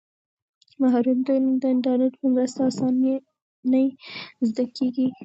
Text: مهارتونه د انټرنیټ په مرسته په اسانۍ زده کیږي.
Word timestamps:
مهارتونه 0.81 1.49
د 1.61 1.63
انټرنیټ 1.73 2.13
په 2.21 2.27
مرسته 2.33 2.61
په 2.65 2.67
اسانۍ 2.71 3.85
زده 4.47 4.65
کیږي. 4.77 5.07